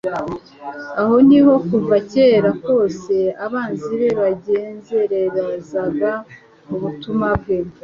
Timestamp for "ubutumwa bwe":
6.73-7.57